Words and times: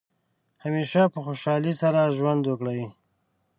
همیشه 0.63 1.01
په 1.13 1.19
خوشحالۍ 1.25 1.73
سره 1.81 2.13
ژوند 2.17 2.43
وکړئ. 2.47 2.81